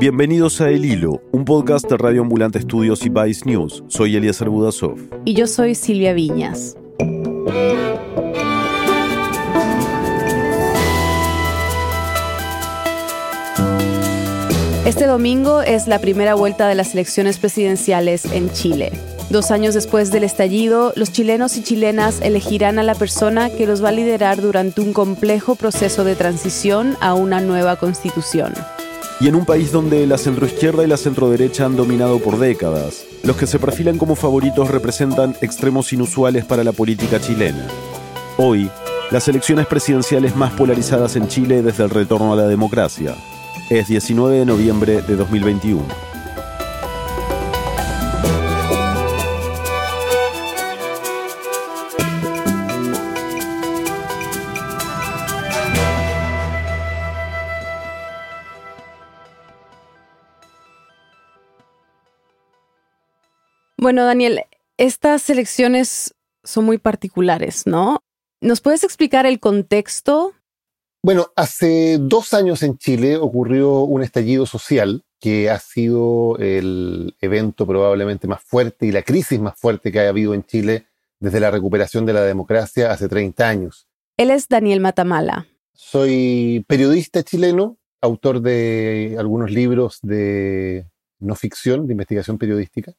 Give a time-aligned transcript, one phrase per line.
[0.00, 3.82] Bienvenidos a El Hilo, un podcast de Radio Ambulante Estudios y Vice News.
[3.88, 4.96] Soy Eliezer Budasov.
[5.24, 6.76] Y yo soy Silvia Viñas.
[14.86, 18.92] Este domingo es la primera vuelta de las elecciones presidenciales en Chile.
[19.30, 23.82] Dos años después del estallido, los chilenos y chilenas elegirán a la persona que los
[23.82, 28.54] va a liderar durante un complejo proceso de transición a una nueva constitución.
[29.20, 33.36] Y en un país donde la centroizquierda y la centroderecha han dominado por décadas, los
[33.36, 37.66] que se perfilan como favoritos representan extremos inusuales para la política chilena.
[38.36, 38.70] Hoy,
[39.10, 43.16] las elecciones presidenciales más polarizadas en Chile desde el retorno a la democracia.
[43.70, 46.07] Es 19 de noviembre de 2021.
[63.80, 64.40] Bueno, Daniel,
[64.76, 66.12] estas elecciones
[66.42, 68.00] son muy particulares, ¿no?
[68.40, 70.32] ¿Nos puedes explicar el contexto?
[71.00, 77.68] Bueno, hace dos años en Chile ocurrió un estallido social que ha sido el evento
[77.68, 80.86] probablemente más fuerte y la crisis más fuerte que ha habido en Chile
[81.20, 83.86] desde la recuperación de la democracia hace 30 años.
[84.16, 85.46] Él es Daniel Matamala.
[85.72, 90.86] Soy periodista chileno, autor de algunos libros de
[91.20, 92.94] no ficción, de investigación periodística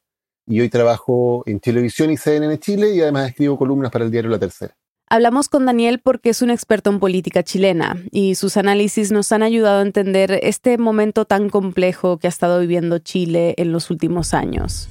[0.50, 4.30] y hoy trabajo en televisión y CNN Chile y además escribo columnas para el diario
[4.30, 4.76] La Tercera.
[5.08, 9.42] Hablamos con Daniel porque es un experto en política chilena y sus análisis nos han
[9.42, 14.34] ayudado a entender este momento tan complejo que ha estado viviendo Chile en los últimos
[14.34, 14.88] años.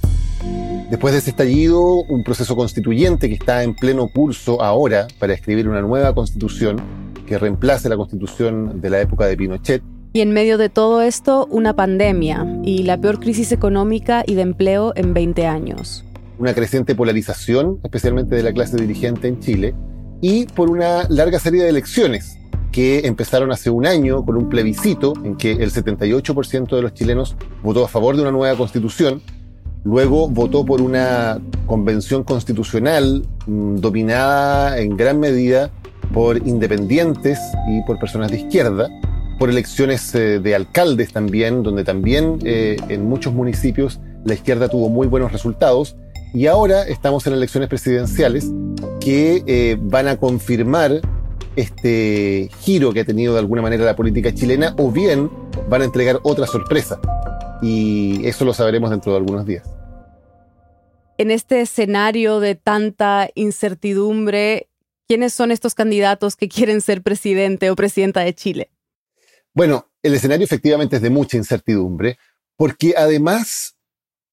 [0.90, 5.68] Después de ese estallido, un proceso constituyente que está en pleno curso ahora para escribir
[5.68, 6.82] una nueva constitución
[7.28, 11.48] que reemplace la constitución de la época de Pinochet y en medio de todo esto,
[11.52, 16.04] una pandemia y la peor crisis económica y de empleo en 20 años.
[16.40, 19.76] Una creciente polarización, especialmente de la clase dirigente en Chile,
[20.22, 22.38] y por una larga serie de elecciones
[22.72, 27.36] que empezaron hace un año con un plebiscito en que el 78% de los chilenos
[27.64, 29.22] votó a favor de una nueva constitución,
[29.84, 35.72] luego votó por una convención constitucional mm, dominada en gran medida
[36.14, 38.90] por independientes y por personas de izquierda,
[39.40, 44.90] por elecciones eh, de alcaldes también, donde también eh, en muchos municipios la izquierda tuvo
[44.90, 45.96] muy buenos resultados.
[46.34, 48.52] Y ahora estamos en elecciones presidenciales
[49.00, 51.02] que eh, van a confirmar
[51.56, 55.32] este giro que ha tenido de alguna manera la política chilena o bien
[55.70, 57.00] van a entregar otra sorpresa.
[57.62, 59.68] Y eso lo sabremos dentro de algunos días.
[61.18, 64.68] En este escenario de tanta incertidumbre,
[65.08, 68.70] ¿quiénes son estos candidatos que quieren ser presidente o presidenta de Chile?
[69.60, 72.18] Bueno, el escenario efectivamente es de mucha incertidumbre,
[72.56, 73.76] porque además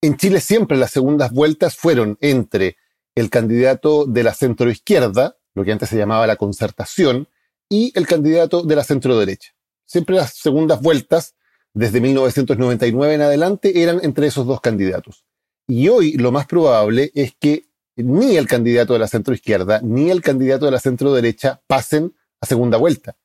[0.00, 2.76] en Chile siempre las segundas vueltas fueron entre
[3.16, 7.26] el candidato de la centroizquierda, lo que antes se llamaba la concertación,
[7.69, 9.50] y el candidato de la centroderecha.
[9.84, 11.34] Siempre las segundas vueltas,
[11.75, 15.25] desde 1999 en adelante, eran entre esos dos candidatos.
[15.66, 17.66] Y hoy lo más probable es que
[17.97, 22.78] ni el candidato de la centroizquierda ni el candidato de la centroderecha pasen a segunda
[22.78, 23.16] vuelta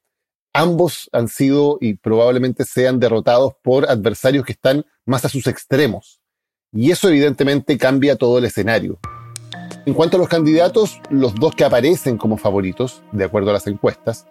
[0.54, 6.22] ambos han sido y probablemente sean derrotados por adversarios que están más a sus extremos.
[6.72, 9.00] Y eso evidentemente cambia todo el escenario.
[9.86, 13.68] En cuanto a los candidatos, los dos que aparecen como favoritos, de acuerdo a las
[13.68, 14.28] encuestas,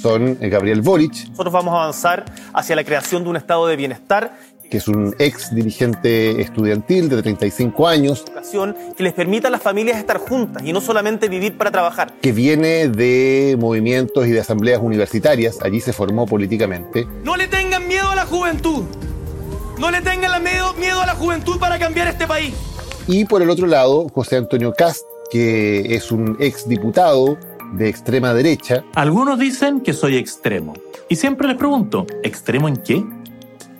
[0.00, 1.28] son Gabriel Boric.
[1.30, 4.36] Nosotros vamos a avanzar hacia la creación de un estado de bienestar
[4.74, 8.24] que es un ex dirigente estudiantil de 35 años.
[8.96, 12.12] Que les permita a las familias estar juntas y no solamente vivir para trabajar.
[12.20, 17.06] Que viene de movimientos y de asambleas universitarias, allí se formó políticamente.
[17.22, 18.82] No le tengan miedo a la juventud.
[19.78, 22.52] No le tengan miedo, miedo a la juventud para cambiar este país.
[23.06, 27.38] Y por el otro lado, José Antonio Cast, que es un ex diputado
[27.74, 28.82] de extrema derecha.
[28.96, 30.74] Algunos dicen que soy extremo.
[31.08, 33.04] Y siempre les pregunto, ¿extremo en qué?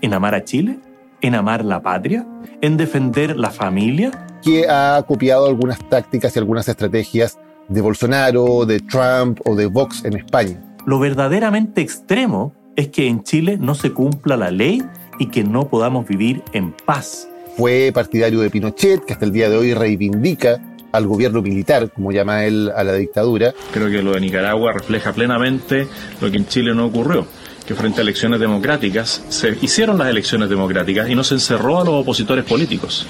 [0.04, 0.78] En amar a Chile,
[1.22, 2.26] en amar la patria,
[2.60, 4.10] en defender la familia.
[4.42, 10.04] Que ha copiado algunas tácticas y algunas estrategias de Bolsonaro, de Trump o de Vox
[10.04, 10.60] en España.
[10.84, 14.82] Lo verdaderamente extremo es que en Chile no se cumpla la ley
[15.18, 17.26] y que no podamos vivir en paz.
[17.56, 20.60] Fue partidario de Pinochet, que hasta el día de hoy reivindica
[20.92, 23.54] al gobierno militar, como llama él a la dictadura.
[23.72, 25.88] Creo que lo de Nicaragua refleja plenamente
[26.20, 27.26] lo que en Chile no ocurrió
[27.66, 31.84] que frente a elecciones democráticas se hicieron las elecciones democráticas y no se encerró a
[31.84, 33.06] los opositores políticos.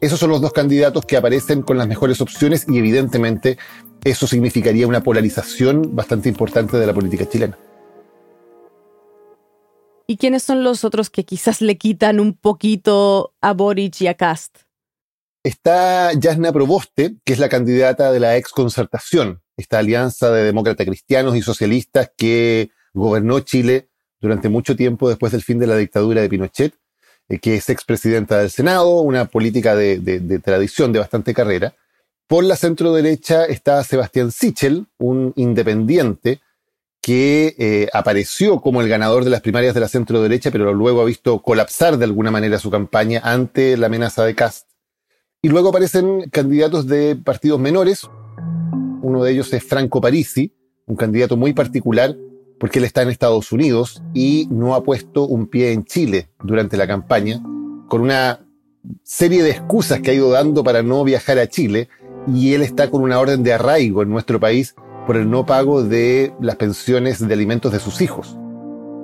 [0.00, 3.58] Esos son los dos candidatos que aparecen con las mejores opciones y evidentemente
[4.04, 7.58] eso significaría una polarización bastante importante de la política chilena.
[10.06, 14.14] ¿Y quiénes son los otros que quizás le quitan un poquito a Boric y a
[14.14, 14.58] Cast?
[15.42, 20.86] Está Jasna Proboste, que es la candidata de la ex concertación, esta alianza de demócratas
[20.86, 23.88] cristianos y socialistas que gobernó Chile
[24.20, 26.74] durante mucho tiempo después del fin de la dictadura de Pinochet,
[27.28, 31.74] eh, que es expresidenta del Senado, una política de, tradición, de bastante carrera.
[32.26, 36.40] Por la centro derecha está Sebastián Sichel, un independiente
[37.02, 41.02] que eh, apareció como el ganador de las primarias de la centro derecha, pero luego
[41.02, 44.68] ha visto colapsar de alguna manera su campaña ante la amenaza de Cast.
[45.42, 48.08] Y luego aparecen candidatos de partidos menores.
[49.02, 50.52] Uno de ellos es Franco Parisi,
[50.86, 52.16] un candidato muy particular
[52.58, 56.76] porque él está en Estados Unidos y no ha puesto un pie en Chile durante
[56.76, 57.42] la campaña,
[57.88, 58.40] con una
[59.02, 61.88] serie de excusas que ha ido dando para no viajar a Chile,
[62.32, 64.74] y él está con una orden de arraigo en nuestro país
[65.06, 68.36] por el no pago de las pensiones de alimentos de sus hijos.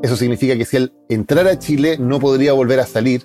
[0.03, 3.23] Eso significa que si él entrara a Chile no podría volver a salir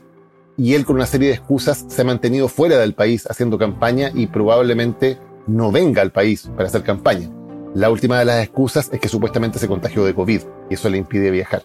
[0.57, 4.11] y él con una serie de excusas se ha mantenido fuera del país haciendo campaña
[4.13, 7.31] y probablemente no venga al país para hacer campaña.
[7.77, 10.97] La última de las excusas es que supuestamente se contagió de COVID y eso le
[10.97, 11.61] impide viajar.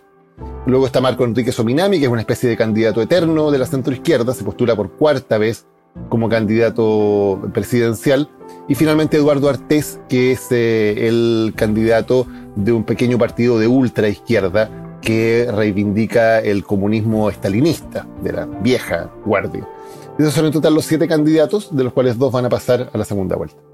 [0.67, 4.35] Luego está Marco Enrique Sominami, que es una especie de candidato eterno de la centroizquierda,
[4.35, 5.65] se postula por cuarta vez
[6.11, 8.29] como candidato presidencial.
[8.69, 12.27] Y finalmente Eduardo Artés, que es eh, el candidato
[12.57, 19.11] de un pequeño partido de ultra izquierda que reivindica el comunismo estalinista de la vieja
[19.25, 19.67] guardia.
[20.19, 22.99] Esos son en total los siete candidatos, de los cuales dos van a pasar a
[22.99, 23.72] la segunda vuelta.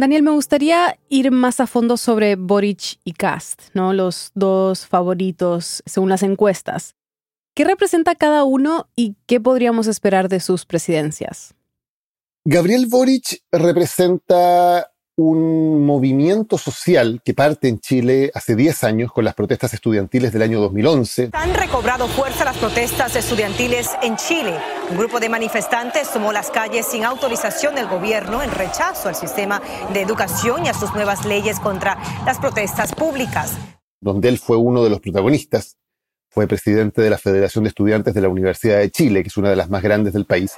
[0.00, 3.92] Daniel, me gustaría ir más a fondo sobre Boric y Cast, ¿no?
[3.92, 6.94] Los dos favoritos según las encuestas.
[7.54, 11.54] ¿Qué representa cada uno y qué podríamos esperar de sus presidencias?
[12.44, 19.34] Gabriel Boric representa un movimiento social que parte en Chile hace 10 años con las
[19.34, 21.30] protestas estudiantiles del año 2011.
[21.32, 24.56] Han recobrado fuerza las protestas estudiantiles en Chile.
[24.88, 29.60] Un grupo de manifestantes tomó las calles sin autorización del gobierno en rechazo al sistema
[29.92, 33.58] de educación y a sus nuevas leyes contra las protestas públicas.
[34.00, 35.78] Donde él fue uno de los protagonistas
[36.30, 39.50] fue presidente de la Federación de Estudiantes de la Universidad de Chile, que es una
[39.50, 40.52] de las más grandes del país.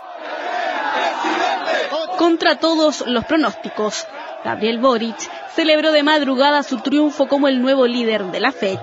[2.19, 4.07] Contra todos los pronósticos,
[4.45, 5.17] Gabriel Boric
[5.55, 8.79] celebró de madrugada su triunfo como el nuevo líder de la FED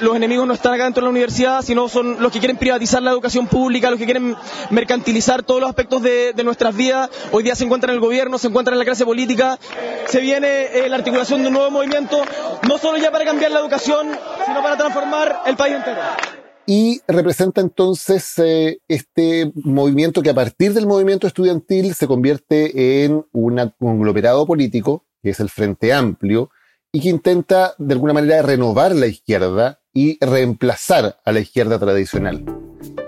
[0.00, 3.02] los enemigos no están acá dentro de la universidad, sino son los que quieren privatizar
[3.02, 4.36] la educación pública, los que quieren
[4.70, 7.10] mercantilizar todos los aspectos de, nuestras vidas.
[7.30, 9.58] Hoy día se encuentran en el gobierno, se encuentran en la clase política.
[10.06, 12.20] Se viene eh, la articulación de un nuevo movimiento,
[12.66, 14.08] no solo ya para cambiar la educación,
[14.44, 16.00] sino para transformar el país entero.
[16.66, 23.24] Y representa entonces eh, este movimiento que a partir del movimiento estudiantil se convierte en
[23.32, 26.50] un conglomerado político, que es el Frente Amplio,
[26.92, 32.44] y que intenta de alguna manera renovar la izquierda y reemplazar a la izquierda tradicional.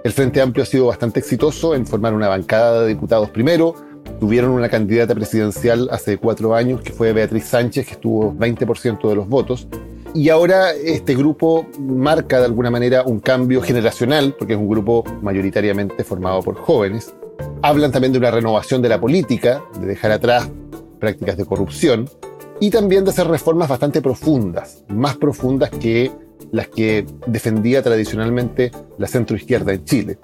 [0.02, 3.74] El Frente Amplio ha sido bastante exitoso en formar una bancada de diputados primero.
[4.20, 9.14] Tuvieron una candidata presidencial hace cuatro años que fue Beatriz Sánchez, que estuvo 20% de
[9.14, 9.68] los votos.
[10.16, 15.02] Y ahora este grupo marca de alguna manera un cambio generacional, porque es un grupo
[15.22, 17.12] mayoritariamente formado por jóvenes.
[17.62, 20.48] Hablan también de una renovación de la política, de dejar atrás
[21.00, 22.08] prácticas de corrupción
[22.60, 26.12] y también de hacer reformas bastante profundas, más profundas que
[26.52, 30.18] las que defendía tradicionalmente la centroizquierda en Chile.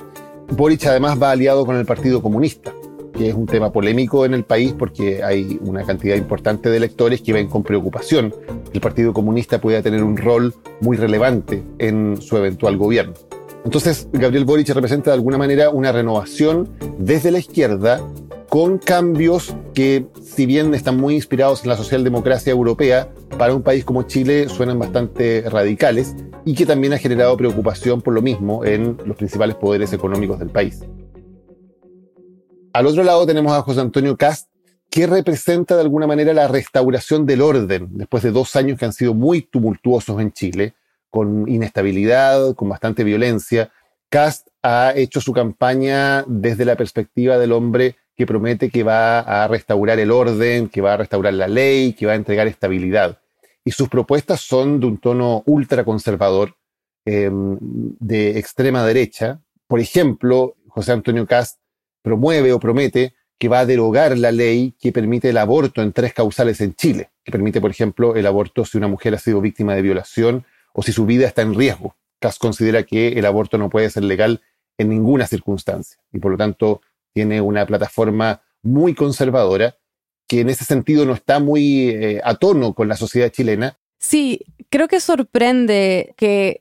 [0.52, 2.72] Boric además va aliado con el Partido Comunista,
[3.12, 7.22] que es un tema polémico en el país porque hay una cantidad importante de electores
[7.22, 8.32] que ven con preocupación
[8.72, 13.14] el Partido Comunista pueda tener un rol muy relevante en su eventual gobierno.
[13.64, 18.00] Entonces, Gabriel Boric representa de alguna manera una renovación desde la izquierda
[18.48, 23.08] con cambios que, si bien están muy inspirados en la socialdemocracia europea,
[23.38, 28.12] para un país como Chile suenan bastante radicales y que también ha generado preocupación por
[28.12, 30.80] lo mismo en los principales poderes económicos del país.
[32.72, 34.49] Al otro lado tenemos a José Antonio Cast,
[34.90, 38.92] que representa de alguna manera la restauración del orden después de dos años que han
[38.92, 40.74] sido muy tumultuosos en Chile,
[41.10, 43.70] con inestabilidad, con bastante violencia.
[44.08, 49.46] Cast ha hecho su campaña desde la perspectiva del hombre que promete que va a
[49.46, 53.18] restaurar el orden, que va a restaurar la ley, que va a entregar estabilidad.
[53.64, 56.56] Y sus propuestas son de un tono ultraconservador,
[57.04, 59.40] em, de extrema derecha.
[59.68, 61.60] Por ejemplo, José Antonio Cast
[62.02, 66.12] promueve o promete que va a derogar la ley que permite el aborto en tres
[66.12, 69.74] causales en Chile, que permite, por ejemplo, el aborto si una mujer ha sido víctima
[69.74, 70.44] de violación
[70.74, 71.96] o si su vida está en riesgo.
[72.18, 74.42] Cast considera que el aborto no puede ser legal
[74.76, 76.82] en ninguna circunstancia y por lo tanto
[77.14, 79.74] tiene una plataforma muy conservadora
[80.28, 83.78] que en ese sentido no está muy eh, a tono con la sociedad chilena.
[83.98, 86.60] Sí, creo que sorprende que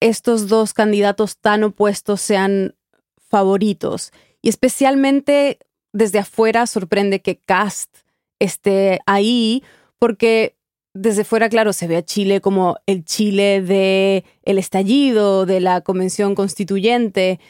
[0.00, 2.74] estos dos candidatos tan opuestos sean
[3.16, 4.12] favoritos.
[4.42, 5.58] Y especialmente
[5.92, 7.90] desde afuera sorprende que Cast
[8.38, 9.62] esté ahí,
[9.98, 10.56] porque
[10.94, 15.80] desde fuera, claro, se ve a Chile como el Chile de el estallido, de la
[15.80, 17.40] convención constituyente.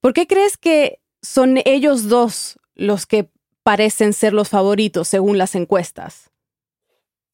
[0.00, 3.30] ¿Por qué crees que son ellos dos los que
[3.62, 6.30] parecen ser los favoritos según las encuestas?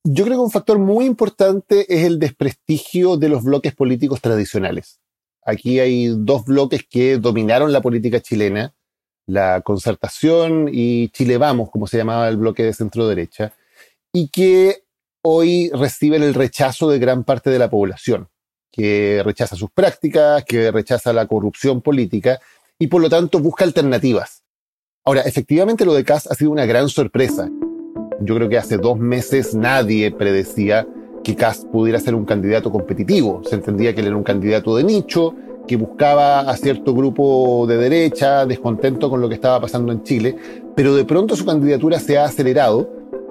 [0.05, 5.01] Yo creo que un factor muy importante es el desprestigio de los bloques políticos tradicionales.
[5.45, 8.75] Aquí hay dos bloques que dominaron la política chilena,
[9.31, 13.53] la concertación y Chile Vamos, como se llamaba el bloque de centro derecha,
[14.13, 14.83] y que
[15.23, 18.29] hoy reciben el rechazo de gran parte de la población,
[18.73, 22.41] que rechaza sus prácticas, que rechaza la corrupción política
[22.79, 24.43] y por lo tanto busca alternativas.
[25.05, 27.49] Ahora, efectivamente lo de Kass ha sido una gran sorpresa.
[28.21, 30.87] Yo creo que hace dos meses nadie predecía
[31.23, 33.43] que Kass pudiera ser un candidato competitivo.
[33.45, 35.35] Se entendía que él era un candidato de nicho,
[35.67, 40.37] que buscaba a cierto grupo de derecha, descontento con lo que estaba pasando en Chile,
[40.75, 42.89] pero de pronto su candidatura se ha acelerado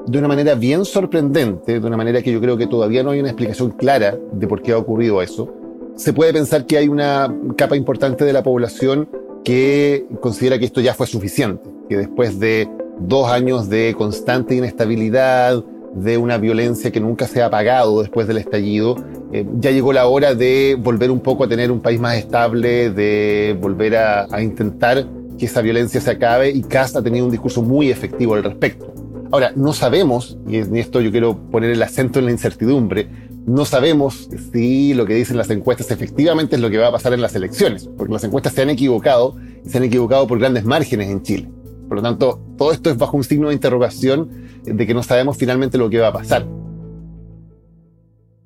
[0.07, 3.19] de una manera bien sorprendente, de una manera que yo creo que todavía no hay
[3.19, 5.53] una explicación clara de por qué ha ocurrido eso.
[5.95, 9.09] Se puede pensar que hay una capa importante de la población
[9.43, 12.69] que considera que esto ya fue suficiente, que después de
[12.99, 18.37] dos años de constante inestabilidad, de una violencia que nunca se ha apagado después del
[18.37, 18.95] estallido,
[19.31, 22.89] eh, ya llegó la hora de volver un poco a tener un país más estable,
[22.89, 25.05] de volver a, intentar
[25.37, 28.93] que esa violencia se acabe y Cast ha tenido un discurso muy efectivo al respecto.
[29.31, 33.07] Ahora, no sabemos, y en esto yo quiero poner el acento en la incertidumbre,
[33.45, 37.13] no sabemos si lo que dicen las encuestas efectivamente es lo que va a pasar
[37.13, 40.65] en las elecciones, porque las encuestas se han equivocado y se han equivocado por grandes
[40.65, 41.49] márgenes en Chile.
[41.89, 44.29] Por lo tanto, todo esto es bajo un signo de interrogación
[44.63, 46.47] de que no sabemos finalmente lo que va a pasar.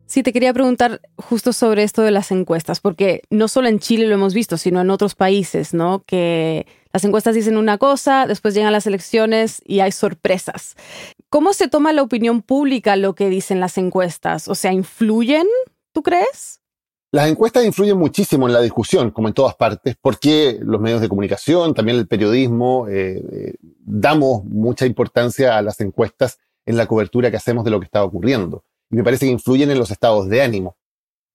[0.05, 4.07] Sí, te quería preguntar justo sobre esto de las encuestas, porque no solo en Chile
[4.07, 6.03] lo hemos visto, sino en otros países, ¿no?
[6.05, 10.75] Que las encuestas dicen una cosa, después llegan las elecciones y hay sorpresas.
[11.29, 14.47] ¿Cómo se toma la opinión pública lo que dicen las encuestas?
[14.47, 15.47] O sea, ¿influyen,
[15.91, 16.61] tú crees?
[17.13, 21.07] Las encuestas influyen muchísimo en la discusión, como en todas partes, porque los medios de
[21.07, 23.53] comunicación, también el periodismo, eh, eh,
[23.85, 28.03] damos mucha importancia a las encuestas en la cobertura que hacemos de lo que está
[28.03, 28.63] ocurriendo.
[28.89, 30.75] Y me parece que influyen en los estados de ánimo.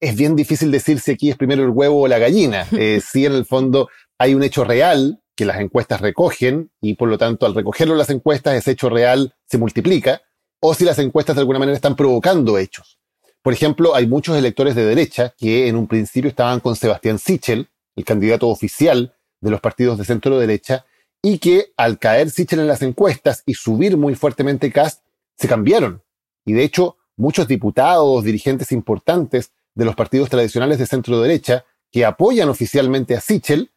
[0.00, 2.66] Es bien difícil decir si aquí es primero el huevo o la gallina.
[2.72, 7.08] Eh, si en el fondo hay un hecho real que las encuestas recogen y por
[7.08, 10.22] lo tanto al recogerlo las encuestas ese hecho real se multiplica,
[10.60, 12.98] o si las encuestas de alguna manera están provocando hechos.
[13.42, 17.68] Por ejemplo, hay muchos electores de derecha que en un principio estaban con Sebastián Sichel,
[17.96, 20.84] el candidato oficial de los partidos de centro derecha,
[21.22, 25.02] y que al caer Sichel en las encuestas y subir muy fuertemente Cast,
[25.36, 26.02] se cambiaron.
[26.44, 32.04] Y de hecho, muchos diputados, dirigentes importantes de los partidos tradicionales de centro derecha que
[32.04, 33.70] apoyan oficialmente a Sichel,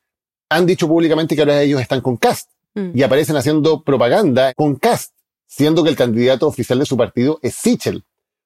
[0.49, 2.91] han dicho públicamente que ahora ellos están con Cast mm.
[2.93, 5.13] y aparecen haciendo propaganda con Cast,
[5.47, 8.03] siendo que el candidato oficial de su partido es Sichel.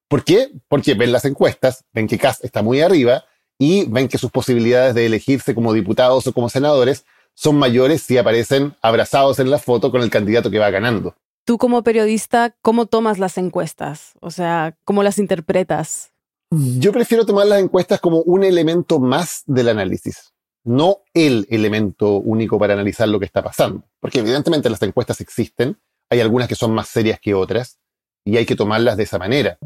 [0.08, 0.50] ¿Por qué?
[0.68, 3.24] Porque ven las encuestas, ven que Cast está muy arriba
[3.58, 8.16] y ven que sus posibilidades de elegirse como diputados o como senadores son mayores si
[8.18, 11.14] aparecen abrazados en la foto con el candidato que va ganando.
[11.44, 14.12] Tú como periodista, ¿cómo tomas las encuestas?
[14.20, 16.12] O sea, ¿cómo las interpretas?
[16.50, 20.32] Yo prefiero tomar las encuestas como un elemento más del análisis
[20.66, 23.84] no el elemento único para analizar lo que está pasando.
[24.00, 25.78] Porque evidentemente las encuestas existen,
[26.10, 27.78] hay algunas que son más serias que otras,
[28.24, 29.58] y hay que tomarlas de esa manera.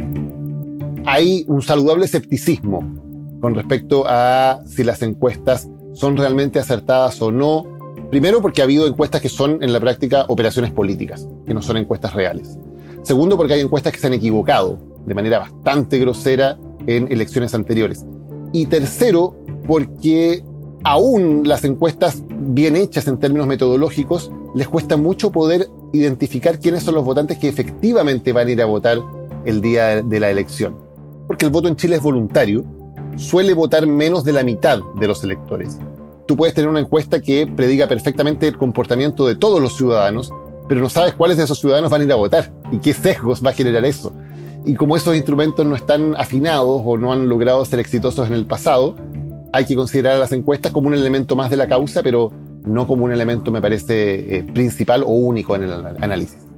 [1.06, 2.82] Hay un saludable escepticismo
[3.40, 7.64] con respecto a si las encuestas son realmente acertadas o no.
[8.10, 11.78] Primero porque ha habido encuestas que son en la práctica operaciones políticas, que no son
[11.78, 12.58] encuestas reales.
[13.02, 18.04] Segundo porque hay encuestas que se han equivocado de manera bastante grosera en elecciones anteriores.
[18.52, 20.44] Y tercero porque
[20.84, 26.94] aún las encuestas bien hechas en términos metodológicos, les cuesta mucho poder identificar quiénes son
[26.94, 28.98] los votantes que efectivamente van a ir a votar
[29.44, 30.89] el día de la elección.
[31.30, 32.64] Porque el voto en Chile es voluntario,
[33.14, 35.78] suele votar menos de la mitad de los electores.
[36.26, 40.32] Tú puedes tener una encuesta que prediga perfectamente el comportamiento de todos los ciudadanos,
[40.68, 43.46] pero no sabes cuáles de esos ciudadanos van a ir a votar y qué sesgos
[43.46, 44.12] va a generar eso.
[44.66, 48.46] Y como esos instrumentos no están afinados o no han logrado ser exitosos en el
[48.46, 48.96] pasado,
[49.52, 52.32] hay que considerar las encuestas como un elemento más de la causa, pero
[52.64, 56.49] no como un elemento, me parece, eh, principal o único en el análisis.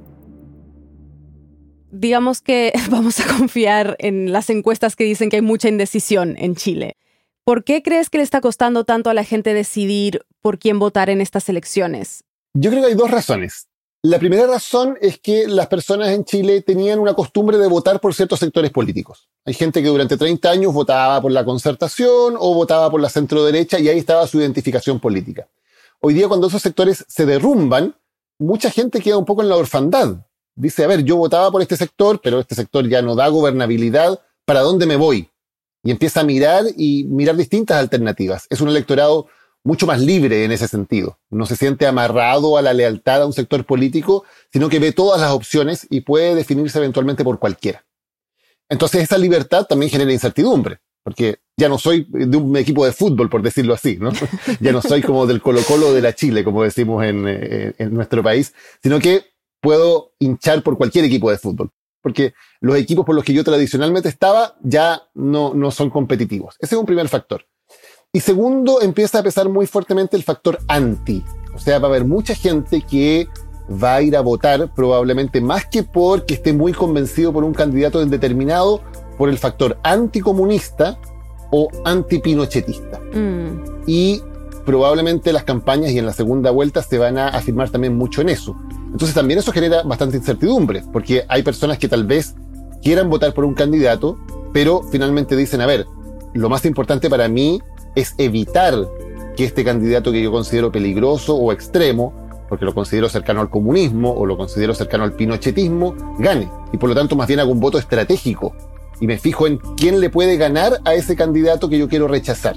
[1.93, 6.55] Digamos que vamos a confiar en las encuestas que dicen que hay mucha indecisión en
[6.55, 6.97] Chile.
[7.45, 11.11] ¿Por qué crees que le está costando tanto a la gente decidir por quién votar
[11.11, 12.23] en estas elecciones?
[12.55, 13.67] Yo creo que hay dos razones.
[14.01, 18.15] La primera razón es que las personas en Chile tenían una costumbre de votar por
[18.15, 19.29] ciertos sectores políticos.
[19.45, 23.45] Hay gente que durante 30 años votaba por la concertación o votaba por la centro
[23.45, 25.47] derecha y ahí estaba su identificación política.
[26.01, 27.95] Hoy día cuando esos sectores se derrumban,
[28.39, 30.17] mucha gente queda un poco en la orfandad.
[30.55, 34.19] Dice, a ver, yo votaba por este sector, pero este sector ya no da gobernabilidad,
[34.45, 35.29] ¿para dónde me voy?
[35.83, 38.45] Y empieza a mirar y mirar distintas alternativas.
[38.49, 39.27] Es un electorado
[39.63, 41.19] mucho más libre en ese sentido.
[41.29, 45.19] No se siente amarrado a la lealtad a un sector político, sino que ve todas
[45.19, 47.85] las opciones y puede definirse eventualmente por cualquiera.
[48.69, 53.29] Entonces esa libertad también genera incertidumbre, porque ya no soy de un equipo de fútbol,
[53.29, 54.11] por decirlo así, ¿no?
[54.59, 57.93] ya no soy como del Colo Colo de la Chile, como decimos en, eh, en
[57.93, 59.32] nuestro país, sino que
[59.63, 64.09] puedo hinchar por cualquier equipo de fútbol, porque los equipos por los que yo tradicionalmente
[64.09, 66.55] estaba ya no, no son competitivos.
[66.59, 67.45] Ese es un primer factor.
[68.11, 71.23] Y segundo, empieza a pesar muy fuertemente el factor anti.
[71.55, 73.27] O sea, va a haber mucha gente que
[73.81, 78.05] va a ir a votar probablemente más que porque esté muy convencido por un candidato
[78.05, 78.81] determinado,
[79.17, 80.99] por el factor anticomunista
[81.51, 82.99] o antipinochetista.
[83.13, 83.83] Mm.
[83.87, 84.21] Y
[84.65, 88.29] probablemente las campañas y en la segunda vuelta se van a afirmar también mucho en
[88.29, 88.55] eso.
[88.91, 92.35] Entonces también eso genera bastante incertidumbre, porque hay personas que tal vez
[92.81, 94.17] quieran votar por un candidato,
[94.53, 95.85] pero finalmente dicen, a ver,
[96.33, 97.61] lo más importante para mí
[97.95, 98.73] es evitar
[99.35, 102.13] que este candidato que yo considero peligroso o extremo,
[102.49, 106.49] porque lo considero cercano al comunismo o lo considero cercano al pinochetismo, gane.
[106.71, 108.53] Y por lo tanto más bien hago un voto estratégico
[108.99, 112.55] y me fijo en quién le puede ganar a ese candidato que yo quiero rechazar.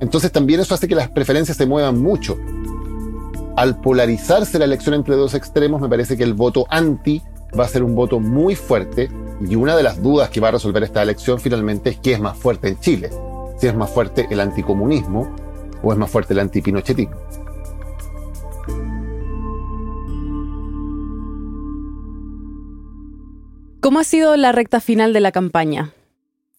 [0.00, 2.36] Entonces también eso hace que las preferencias se muevan mucho.
[3.56, 7.22] Al polarizarse la elección entre dos extremos, me parece que el voto anti
[7.58, 9.10] va a ser un voto muy fuerte
[9.40, 12.20] y una de las dudas que va a resolver esta elección finalmente es qué es
[12.20, 13.10] más fuerte en Chile
[13.58, 15.34] si es más fuerte el anticomunismo
[15.82, 17.16] o es más fuerte el antipinochetismo.
[23.80, 25.92] ¿Cómo ha sido la recta final de la campaña?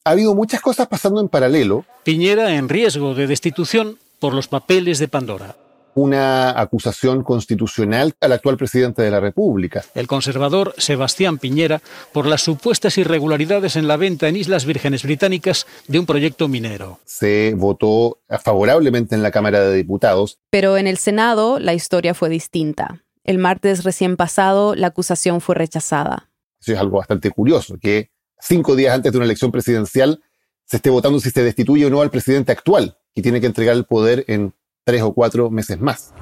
[0.07, 1.83] Ha habido muchas cosas pasando en paralelo.
[2.05, 5.57] Piñera en riesgo de destitución por los papeles de Pandora
[5.95, 9.83] una acusación constitucional al actual presidente de la República.
[9.95, 11.81] El conservador Sebastián Piñera
[12.13, 16.99] por las supuestas irregularidades en la venta en Islas Vírgenes Británicas de un proyecto minero.
[17.03, 20.37] Se votó favorablemente en la Cámara de Diputados.
[20.51, 23.03] Pero en el Senado la historia fue distinta.
[23.23, 26.29] El martes recién pasado la acusación fue rechazada.
[26.61, 30.21] Eso es algo bastante curioso, que cinco días antes de una elección presidencial
[30.65, 33.75] se esté votando si se destituye o no al presidente actual, que tiene que entregar
[33.75, 36.13] el poder en tres o cuatro meses más.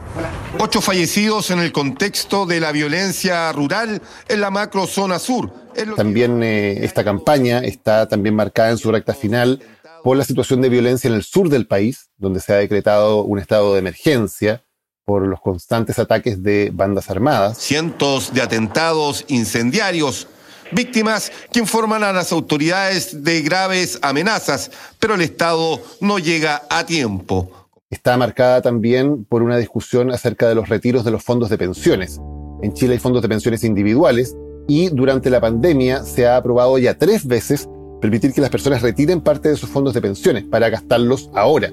[0.60, 5.52] Ocho fallecidos en el contexto de la violencia rural en la macrozona sur.
[5.96, 9.62] También eh, esta campaña está también marcada en su recta final
[10.04, 13.40] por la situación de violencia en el sur del país, donde se ha decretado un
[13.40, 14.64] estado de emergencia
[15.04, 17.58] por los constantes ataques de bandas armadas.
[17.58, 20.28] Cientos de atentados incendiarios
[20.72, 26.86] víctimas que informan a las autoridades de graves amenazas, pero el Estado no llega a
[26.86, 31.58] tiempo está marcada también por una discusión acerca de los retiros de los fondos de
[31.58, 32.20] pensiones.
[32.62, 34.36] En Chile hay fondos de pensiones individuales
[34.68, 37.70] y durante la pandemia se ha aprobado ya tres veces
[38.02, 41.72] permitir que las personas retiren parte de sus fondos de pensiones para gastarlos ahora,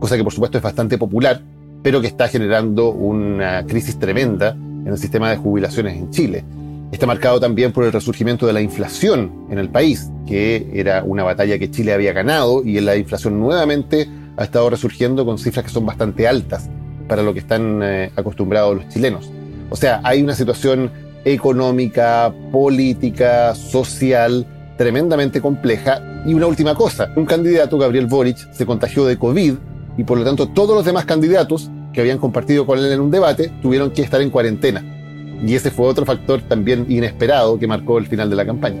[0.00, 1.42] cosa que por supuesto es bastante popular,
[1.82, 6.44] pero que está generando una crisis tremenda en el sistema de jubilaciones en Chile.
[6.92, 11.22] Está marcado también por el resurgimiento de la inflación en el país, que era una
[11.22, 15.70] batalla que Chile había ganado y la inflación nuevamente ha estado resurgiendo con cifras que
[15.70, 16.70] son bastante altas
[17.06, 19.30] para lo que están eh, acostumbrados los chilenos.
[19.68, 20.90] O sea, hay una situación
[21.24, 24.46] económica, política, social,
[24.78, 26.22] tremendamente compleja.
[26.24, 29.54] Y una última cosa, un candidato, Gabriel Boric, se contagió de COVID
[29.98, 33.10] y por lo tanto todos los demás candidatos que habían compartido con él en un
[33.10, 34.97] debate tuvieron que estar en cuarentena.
[35.44, 38.80] Y ese fue otro factor también inesperado que marcó el final de la campaña.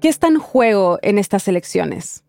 [0.00, 2.24] ¿Qué está en juego en estas elecciones?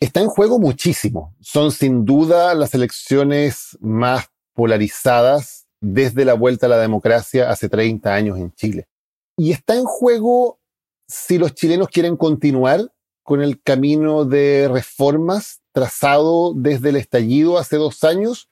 [0.00, 1.34] Está en juego muchísimo.
[1.40, 8.14] Son sin duda las elecciones más polarizadas desde la vuelta a la democracia hace 30
[8.14, 8.88] años en Chile.
[9.36, 10.60] Y está en juego
[11.08, 12.92] si los chilenos quieren continuar
[13.22, 18.49] con el camino de reformas trazado desde el estallido hace dos años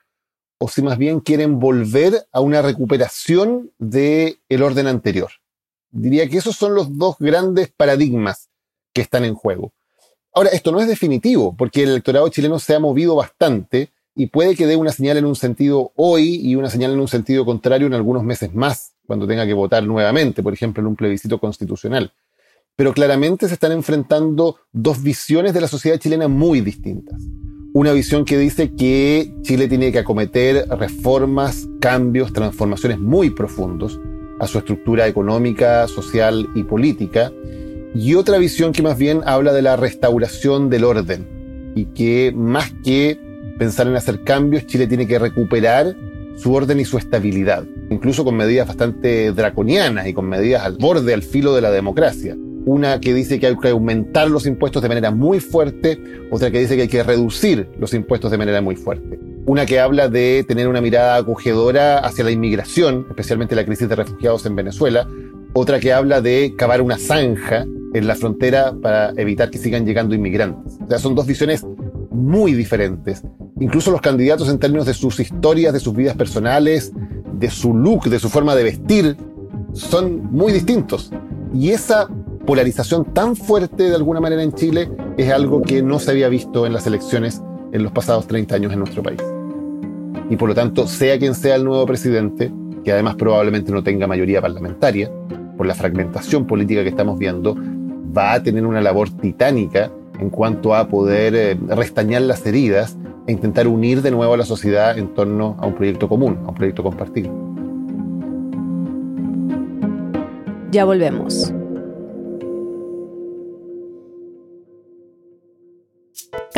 [0.58, 5.30] o si más bien quieren volver a una recuperación del el orden anterior.
[5.90, 8.50] Diría que esos son los dos grandes paradigmas
[8.92, 9.72] que están en juego.
[10.34, 14.56] Ahora, esto no es definitivo, porque el electorado chileno se ha movido bastante y puede
[14.56, 17.86] que dé una señal en un sentido hoy y una señal en un sentido contrario
[17.86, 22.12] en algunos meses más, cuando tenga que votar nuevamente, por ejemplo, en un plebiscito constitucional.
[22.76, 27.20] Pero claramente se están enfrentando dos visiones de la sociedad chilena muy distintas.
[27.78, 34.00] Una visión que dice que Chile tiene que acometer reformas, cambios, transformaciones muy profundos
[34.40, 37.30] a su estructura económica, social y política.
[37.94, 42.72] Y otra visión que más bien habla de la restauración del orden y que más
[42.82, 43.16] que
[43.60, 45.94] pensar en hacer cambios, Chile tiene que recuperar
[46.34, 51.14] su orden y su estabilidad, incluso con medidas bastante draconianas y con medidas al borde,
[51.14, 52.36] al filo de la democracia.
[52.68, 55.98] Una que dice que hay que aumentar los impuestos de manera muy fuerte,
[56.30, 59.18] otra que dice que hay que reducir los impuestos de manera muy fuerte.
[59.46, 63.96] Una que habla de tener una mirada acogedora hacia la inmigración, especialmente la crisis de
[63.96, 65.08] refugiados en Venezuela.
[65.54, 70.14] Otra que habla de cavar una zanja en la frontera para evitar que sigan llegando
[70.14, 70.76] inmigrantes.
[70.84, 71.64] O sea, son dos visiones
[72.10, 73.22] muy diferentes.
[73.60, 76.92] Incluso los candidatos en términos de sus historias, de sus vidas personales,
[77.32, 79.16] de su look, de su forma de vestir,
[79.72, 81.10] son muy distintos.
[81.54, 82.08] Y esa
[82.48, 86.64] polarización tan fuerte de alguna manera en Chile es algo que no se había visto
[86.64, 89.22] en las elecciones en los pasados 30 años en nuestro país.
[90.30, 92.50] Y por lo tanto, sea quien sea el nuevo presidente,
[92.82, 95.12] que además probablemente no tenga mayoría parlamentaria,
[95.58, 97.54] por la fragmentación política que estamos viendo,
[98.16, 103.32] va a tener una labor titánica en cuanto a poder eh, restañar las heridas e
[103.32, 106.54] intentar unir de nuevo a la sociedad en torno a un proyecto común, a un
[106.54, 107.30] proyecto compartido.
[110.70, 111.52] Ya volvemos.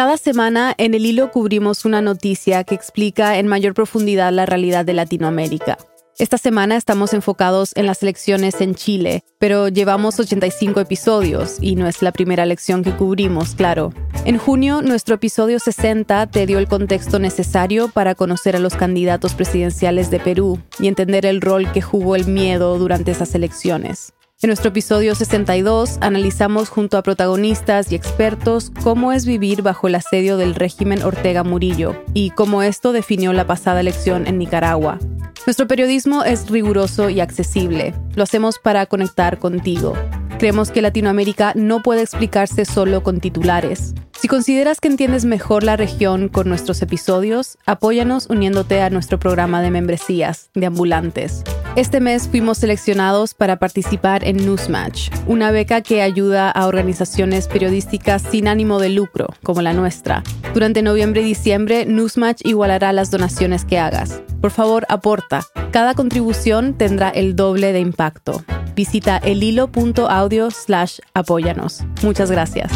[0.00, 4.86] Cada semana en el hilo cubrimos una noticia que explica en mayor profundidad la realidad
[4.86, 5.76] de Latinoamérica.
[6.18, 11.86] Esta semana estamos enfocados en las elecciones en Chile, pero llevamos 85 episodios y no
[11.86, 13.92] es la primera elección que cubrimos, claro.
[14.24, 19.34] En junio, nuestro episodio 60 te dio el contexto necesario para conocer a los candidatos
[19.34, 24.14] presidenciales de Perú y entender el rol que jugó el miedo durante esas elecciones.
[24.42, 29.94] En nuestro episodio 62 analizamos junto a protagonistas y expertos cómo es vivir bajo el
[29.94, 34.98] asedio del régimen Ortega Murillo y cómo esto definió la pasada elección en Nicaragua.
[35.44, 37.92] Nuestro periodismo es riguroso y accesible.
[38.14, 39.94] Lo hacemos para conectar contigo.
[40.40, 43.92] Creemos que Latinoamérica no puede explicarse solo con titulares.
[44.18, 49.60] Si consideras que entiendes mejor la región con nuestros episodios, apóyanos uniéndote a nuestro programa
[49.60, 51.44] de membresías de ambulantes.
[51.76, 58.22] Este mes fuimos seleccionados para participar en Newsmatch, una beca que ayuda a organizaciones periodísticas
[58.22, 60.22] sin ánimo de lucro, como la nuestra.
[60.54, 64.22] Durante noviembre y diciembre, Newsmatch igualará las donaciones que hagas.
[64.40, 65.42] Por favor, aporta.
[65.70, 68.42] Cada contribución tendrá el doble de impacto.
[68.80, 71.84] Visita elhilo.audio slash apóyanos.
[72.02, 72.72] Muchas gracias.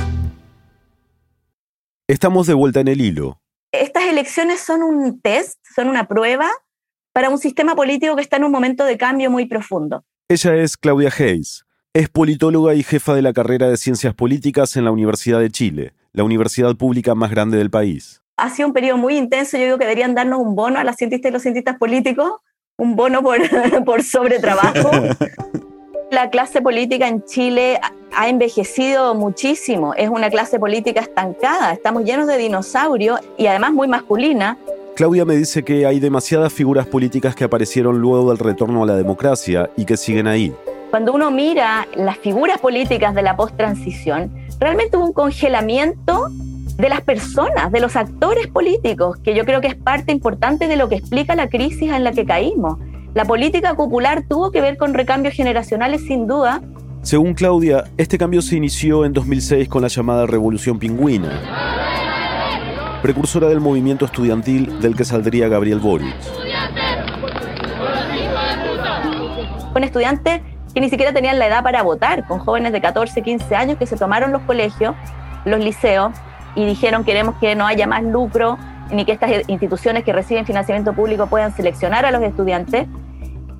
[2.06, 3.40] Estamos de vuelta en el hilo.
[3.72, 6.50] Estas elecciones son un test, son una prueba
[7.14, 10.04] para un sistema político que está en un momento de cambio muy profundo.
[10.28, 11.64] Ella es Claudia Hayes.
[11.94, 15.94] Es politóloga y jefa de la carrera de Ciencias Políticas en la Universidad de Chile,
[16.12, 18.20] la universidad pública más grande del país.
[18.36, 19.56] Ha sido un periodo muy intenso.
[19.56, 22.30] Yo digo que deberían darnos un bono a las cientistas y los cientistas políticos,
[22.76, 23.38] un bono por,
[23.86, 24.90] por sobretrabajo.
[26.14, 27.80] la clase política en Chile
[28.16, 33.88] ha envejecido muchísimo, es una clase política estancada, estamos llenos de dinosaurios y además muy
[33.88, 34.56] masculina.
[34.94, 38.94] Claudia me dice que hay demasiadas figuras políticas que aparecieron luego del retorno a la
[38.94, 40.54] democracia y que siguen ahí.
[40.90, 46.28] Cuando uno mira las figuras políticas de la post-transición, realmente hubo un congelamiento
[46.76, 50.76] de las personas, de los actores políticos, que yo creo que es parte importante de
[50.76, 52.78] lo que explica la crisis en la que caímos.
[53.14, 56.60] La política popular tuvo que ver con recambios generacionales sin duda.
[57.02, 61.30] Según Claudia, este cambio se inició en 2006 con la llamada Revolución Pingüina,
[63.02, 66.12] precursora del movimiento estudiantil del que saldría Gabriel Boric.
[69.72, 70.40] Con estudiantes
[70.74, 73.86] que ni siquiera tenían la edad para votar, con jóvenes de 14, 15 años que
[73.86, 74.96] se tomaron los colegios,
[75.44, 76.12] los liceos,
[76.56, 78.58] y dijeron queremos que no haya más lucro
[78.90, 82.86] ni que estas instituciones que reciben financiamiento público puedan seleccionar a los estudiantes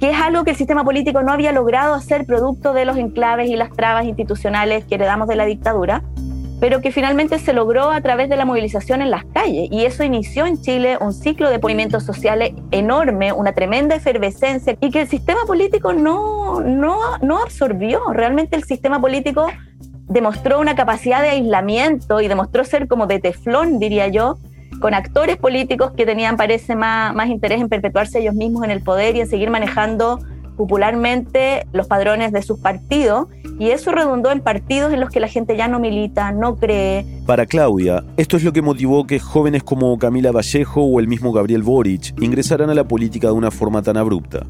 [0.00, 3.48] que es algo que el sistema político no había logrado hacer producto de los enclaves
[3.50, 6.02] y las trabas institucionales que heredamos de la dictadura,
[6.60, 9.68] pero que finalmente se logró a través de la movilización en las calles.
[9.70, 14.90] Y eso inició en Chile un ciclo de movimientos sociales enorme, una tremenda efervescencia, y
[14.90, 18.00] que el sistema político no, no, no absorbió.
[18.12, 19.46] Realmente el sistema político
[20.08, 24.38] demostró una capacidad de aislamiento y demostró ser como de teflón, diría yo,
[24.80, 28.82] con actores políticos que tenían, parece, más, más interés en perpetuarse ellos mismos en el
[28.82, 30.20] poder y en seguir manejando
[30.56, 35.28] popularmente los padrones de sus partidos y eso redundó en partidos en los que la
[35.28, 37.04] gente ya no milita, no cree.
[37.26, 41.32] Para Claudia, esto es lo que motivó que jóvenes como Camila Vallejo o el mismo
[41.32, 44.44] Gabriel Boric ingresaran a la política de una forma tan abrupta.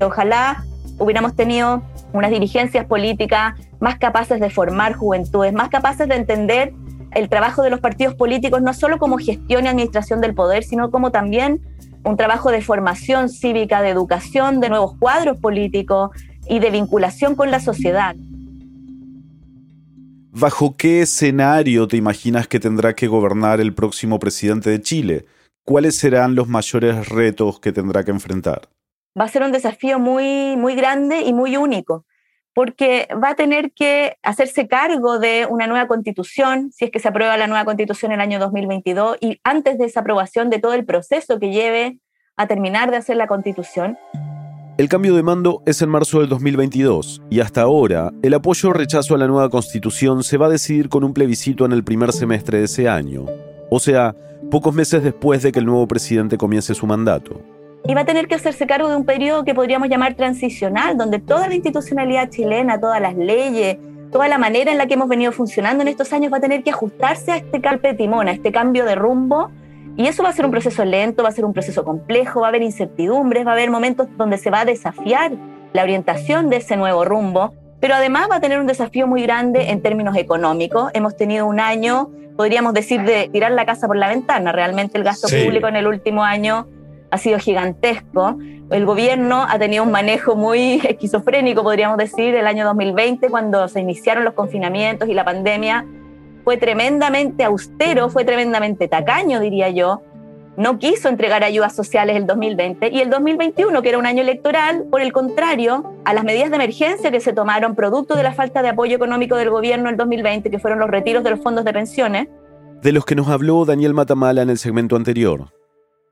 [0.00, 0.64] Ojalá
[0.98, 6.72] hubiéramos tenido unas dirigencias políticas más capaces de formar juventudes, más capaces de entender
[7.12, 10.90] el trabajo de los partidos políticos no solo como gestión y administración del poder, sino
[10.90, 11.60] como también
[12.04, 16.10] un trabajo de formación cívica, de educación, de nuevos cuadros políticos
[16.48, 18.16] y de vinculación con la sociedad.
[20.32, 25.26] ¿Bajo qué escenario te imaginas que tendrá que gobernar el próximo presidente de Chile?
[25.64, 28.68] ¿Cuáles serán los mayores retos que tendrá que enfrentar?
[29.18, 32.06] Va a ser un desafío muy, muy grande y muy único
[32.54, 37.08] porque va a tener que hacerse cargo de una nueva constitución, si es que se
[37.08, 40.74] aprueba la nueva constitución en el año 2022, y antes de esa aprobación de todo
[40.74, 41.98] el proceso que lleve
[42.36, 43.98] a terminar de hacer la constitución.
[44.78, 48.72] El cambio de mando es en marzo del 2022 y hasta ahora el apoyo o
[48.72, 52.12] rechazo a la nueva constitución se va a decidir con un plebiscito en el primer
[52.12, 53.26] semestre de ese año,
[53.70, 54.16] o sea,
[54.50, 58.28] pocos meses después de que el nuevo presidente comience su mandato y va a tener
[58.28, 62.78] que hacerse cargo de un periodo que podríamos llamar transicional, donde toda la institucionalidad chilena,
[62.78, 63.78] todas las leyes,
[64.12, 66.62] toda la manera en la que hemos venido funcionando en estos años va a tener
[66.62, 69.50] que ajustarse a este calpe de timón, a este cambio de rumbo.
[69.96, 72.46] Y eso va a ser un proceso lento, va a ser un proceso complejo, va
[72.46, 75.32] a haber incertidumbres, va a haber momentos donde se va a desafiar
[75.72, 79.70] la orientación de ese nuevo rumbo, pero además va a tener un desafío muy grande
[79.70, 80.90] en términos económicos.
[80.94, 84.52] Hemos tenido un año, podríamos decir, de tirar la casa por la ventana.
[84.52, 86.66] Realmente el gasto público en el último año
[87.10, 88.38] ha sido gigantesco.
[88.70, 93.80] El gobierno ha tenido un manejo muy esquizofrénico, podríamos decir, el año 2020, cuando se
[93.80, 95.86] iniciaron los confinamientos y la pandemia.
[96.44, 100.02] Fue tremendamente austero, fue tremendamente tacaño, diría yo.
[100.56, 104.84] No quiso entregar ayudas sociales el 2020 y el 2021, que era un año electoral,
[104.90, 108.62] por el contrario, a las medidas de emergencia que se tomaron producto de la falta
[108.62, 111.72] de apoyo económico del gobierno el 2020, que fueron los retiros de los fondos de
[111.72, 112.28] pensiones.
[112.82, 115.59] De los que nos habló Daniel Matamala en el segmento anterior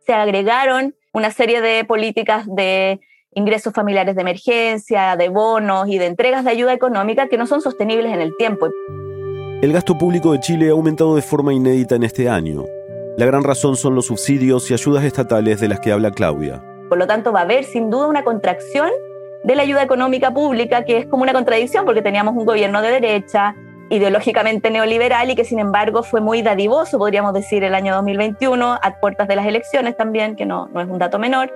[0.09, 2.99] se agregaron una serie de políticas de
[3.35, 7.61] ingresos familiares de emergencia, de bonos y de entregas de ayuda económica que no son
[7.61, 8.68] sostenibles en el tiempo.
[9.61, 12.64] El gasto público de Chile ha aumentado de forma inédita en este año.
[13.18, 16.64] La gran razón son los subsidios y ayudas estatales de las que habla Claudia.
[16.88, 18.88] Por lo tanto, va a haber sin duda una contracción
[19.44, 22.92] de la ayuda económica pública, que es como una contradicción porque teníamos un gobierno de
[22.92, 23.55] derecha,
[23.90, 29.01] ideológicamente neoliberal y que sin embargo fue muy dadivoso, podríamos decir, el año 2021, a
[29.01, 31.53] puertas de las elecciones también, que no, no es un dato menor,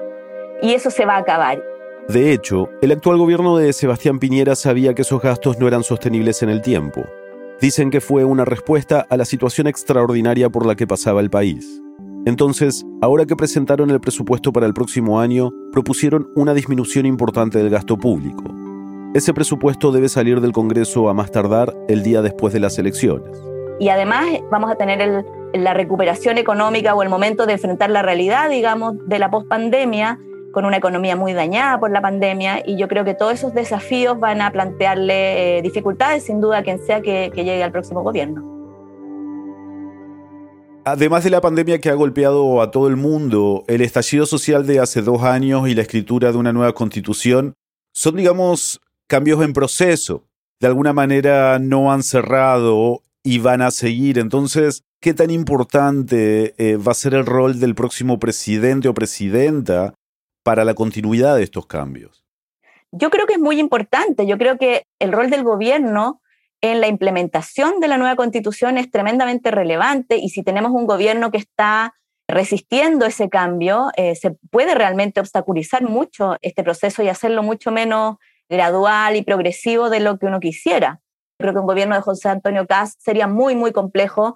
[0.61, 1.62] y eso se va a acabar.
[2.09, 6.42] De hecho, el actual gobierno de Sebastián Piñera sabía que esos gastos no eran sostenibles
[6.42, 7.05] en el tiempo.
[7.61, 11.81] Dicen que fue una respuesta a la situación extraordinaria por la que pasaba el país.
[12.25, 17.71] Entonces, ahora que presentaron el presupuesto para el próximo año, propusieron una disminución importante del
[17.71, 18.62] gasto público.
[19.14, 23.29] Ese presupuesto debe salir del Congreso a más tardar el día después de las elecciones.
[23.79, 28.48] Y además vamos a tener la recuperación económica o el momento de enfrentar la realidad,
[28.48, 30.18] digamos, de la pospandemia,
[30.53, 32.62] con una economía muy dañada por la pandemia.
[32.64, 36.62] Y yo creo que todos esos desafíos van a plantearle eh, dificultades, sin duda, a
[36.62, 38.53] quien sea que llegue al próximo gobierno.
[40.87, 44.81] Además de la pandemia que ha golpeado a todo el mundo, el estallido social de
[44.81, 47.55] hace dos años y la escritura de una nueva constitución
[47.92, 48.81] son, digamos,
[49.12, 50.25] cambios en proceso.
[50.59, 54.18] De alguna manera no han cerrado y van a seguir.
[54.18, 59.92] Entonces, ¿qué tan importante eh, va a ser el rol del próximo presidente o presidenta
[60.42, 62.25] para la continuidad de estos cambios?
[62.90, 64.27] Yo creo que es muy importante.
[64.27, 66.22] Yo creo que el rol del gobierno
[66.62, 71.31] en la implementación de la nueva constitución es tremendamente relevante y si tenemos un gobierno
[71.31, 71.92] que está
[72.27, 78.16] resistiendo ese cambio, eh, se puede realmente obstaculizar mucho este proceso y hacerlo mucho menos
[78.53, 81.01] gradual y progresivo de lo que uno quisiera.
[81.38, 84.35] Creo que un gobierno de José Antonio Cast sería muy, muy complejo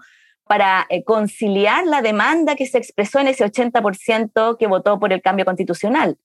[0.49, 5.21] para eh, conciliar la demanda que se expresó en ese 80% que votó por el
[5.21, 6.17] cambio constitucional.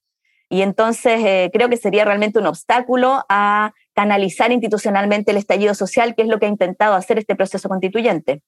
[0.49, 6.15] Y entonces eh, creo que sería realmente un obstáculo a canalizar institucionalmente el estallido social,
[6.15, 8.41] que es lo que ha intentado hacer este proceso constituyente.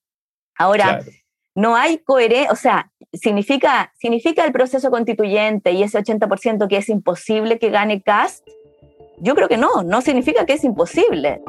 [0.57, 1.01] Ahora,
[1.55, 6.89] no hay coherencia, o sea, significa, significa el proceso constituyente y ese 80% que es
[6.89, 8.45] imposible que gane Cast,
[9.17, 11.41] yo creo que no, no significa que es imposible.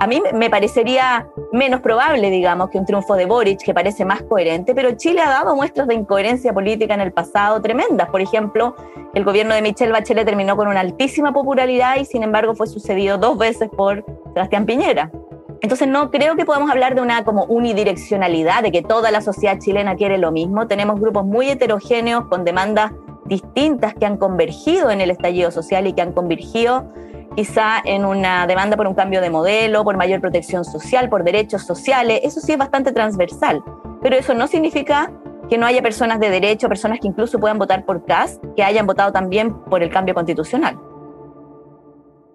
[0.00, 4.22] A mí me parecería menos probable, digamos, que un triunfo de Boric, que parece más
[4.22, 8.10] coherente, pero Chile ha dado muestras de incoherencia política en el pasado tremendas.
[8.10, 8.74] Por ejemplo,
[9.14, 13.18] el gobierno de Michelle Bachelet terminó con una altísima popularidad y sin embargo fue sucedido
[13.18, 15.12] dos veces por Sebastián Piñera.
[15.60, 19.58] Entonces no creo que podamos hablar de una como unidireccionalidad, de que toda la sociedad
[19.58, 20.66] chilena quiere lo mismo.
[20.66, 22.92] Tenemos grupos muy heterogéneos con demandas
[23.26, 26.92] distintas que han convergido en el estallido social y que han convergido
[27.36, 31.62] quizá en una demanda por un cambio de modelo, por mayor protección social, por derechos
[31.62, 32.20] sociales.
[32.22, 33.62] Eso sí es bastante transversal,
[34.02, 35.12] pero eso no significa
[35.48, 38.86] que no haya personas de derecho, personas que incluso puedan votar por CAS, que hayan
[38.86, 40.78] votado también por el cambio constitucional.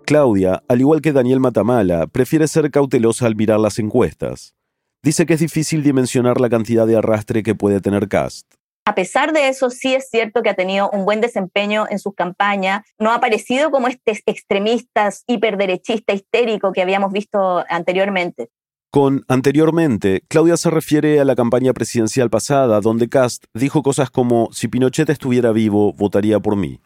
[0.05, 4.55] Claudia, al igual que Daniel Matamala, prefiere ser cautelosa al mirar las encuestas.
[5.01, 8.58] dice que es difícil dimensionar la cantidad de arrastre que puede tener Cast.
[8.89, 12.15] A pesar de eso, sí es cierto que ha tenido un buen desempeño en sus
[12.15, 12.81] campañas.
[12.97, 18.49] No ha aparecido como este extremista hiperderechista histérico que habíamos visto anteriormente.
[18.89, 24.49] Con anteriormente, Claudia se refiere a la campaña presidencial pasada, donde Cast dijo cosas como,
[24.53, 26.81] si Pinochet estuviera vivo, votaría por mí.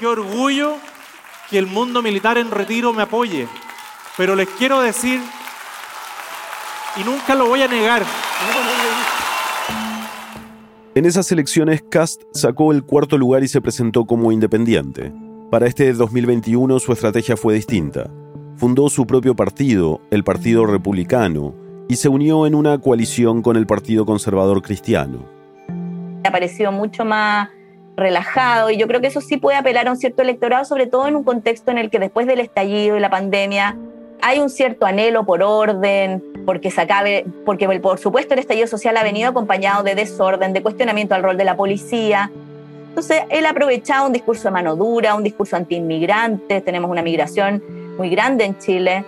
[0.00, 0.78] Qué orgullo
[1.50, 3.46] que el mundo militar en retiro me apoye,
[4.16, 5.20] pero les quiero decir,
[6.96, 8.02] y nunca lo voy a negar,
[10.94, 15.12] en esas elecciones, Cast sacó el cuarto lugar y se presentó como independiente.
[15.50, 18.10] Para este 2021 su estrategia fue distinta.
[18.56, 21.52] Fundó su propio partido, el Partido Republicano,
[21.88, 25.24] y se unió en una coalición con el Partido Conservador Cristiano.
[26.22, 27.48] Ha parecido mucho más
[27.96, 31.08] relajado y yo creo que eso sí puede apelar a un cierto electorado, sobre todo
[31.08, 33.76] en un contexto en el que después del estallido y la pandemia
[34.26, 38.96] hay un cierto anhelo por orden, porque se acabe, porque por supuesto el estallido social
[38.96, 42.30] ha venido acompañado de desorden, de cuestionamiento al rol de la policía.
[42.88, 47.62] Entonces, él ha aprovechado un discurso de mano dura, un discurso anti-inmigrantes, tenemos una migración
[47.98, 49.04] muy grande en Chile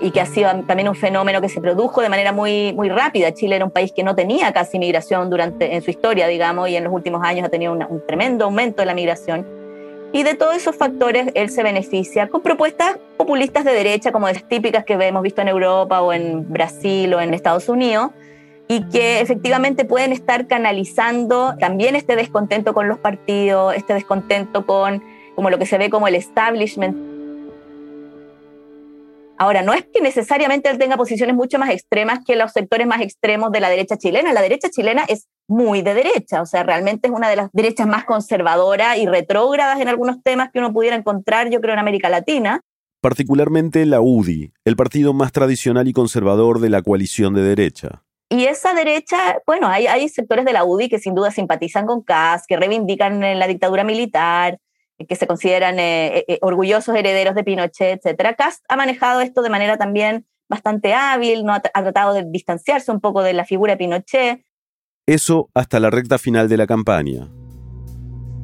[0.00, 3.34] y que ha sido también un fenómeno que se produjo de manera muy, muy rápida.
[3.34, 6.76] Chile era un país que no tenía casi migración durante, en su historia, digamos, y
[6.76, 9.59] en los últimos años ha tenido un tremendo aumento de la migración.
[10.12, 14.46] Y de todos esos factores él se beneficia con propuestas populistas de derecha, como las
[14.48, 18.10] típicas que hemos visto en Europa o en Brasil o en Estados Unidos,
[18.66, 25.02] y que efectivamente pueden estar canalizando también este descontento con los partidos, este descontento con
[25.34, 27.09] como lo que se ve como el establishment
[29.40, 33.00] Ahora, no es que necesariamente él tenga posiciones mucho más extremas que los sectores más
[33.00, 34.34] extremos de la derecha chilena.
[34.34, 37.86] La derecha chilena es muy de derecha, o sea, realmente es una de las derechas
[37.86, 42.10] más conservadoras y retrógradas en algunos temas que uno pudiera encontrar, yo creo, en América
[42.10, 42.60] Latina.
[43.00, 48.02] Particularmente la UDI, el partido más tradicional y conservador de la coalición de derecha.
[48.28, 52.02] Y esa derecha, bueno, hay, hay sectores de la UDI que sin duda simpatizan con
[52.02, 54.58] CAS, que reivindican la dictadura militar,
[55.06, 58.34] que se consideran eh, eh, eh, orgullosos herederos de Pinochet, etc.
[58.36, 61.52] Cast ha manejado esto de manera también bastante hábil, ¿no?
[61.52, 64.44] ha, tratado de distanciarse un poco de la figura de Pinochet.
[65.06, 67.28] Eso hasta la recta final de la campaña.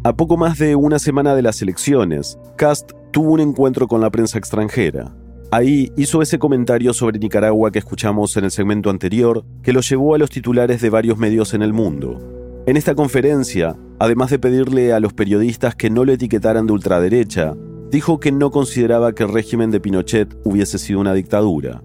[0.05, 4.11] A poco más de una semana de las elecciones, Cast tuvo un encuentro con la
[4.11, 5.13] prensa extranjera.
[5.51, 10.15] Ahí hizo ese comentario sobre Nicaragua que escuchamos en el segmento anterior, que lo llevó
[10.15, 12.63] a los titulares de varios medios en el mundo.
[12.67, 17.55] En esta conferencia, además de pedirle a los periodistas que no lo etiquetaran de ultraderecha,
[17.91, 21.83] dijo que no consideraba que el régimen de Pinochet hubiese sido una dictadura.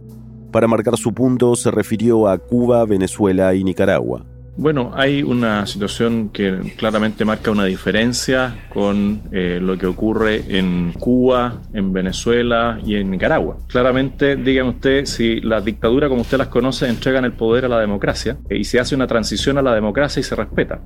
[0.52, 4.26] Para marcar su punto se refirió a Cuba, Venezuela y Nicaragua.
[4.58, 10.94] Bueno, hay una situación que claramente marca una diferencia con eh, lo que ocurre en
[10.94, 13.58] Cuba, en Venezuela y en Nicaragua.
[13.68, 17.80] Claramente, dígame usted, si la dictadura como usted las conoce entregan el poder a la
[17.80, 20.82] democracia eh, y se hace una transición a la democracia y se respeta.